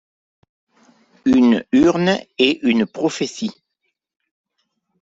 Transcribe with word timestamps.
une 1.25 1.63
urne 1.71 2.17
et 2.39 2.59
une 2.65 2.87
prophétie. 2.87 3.51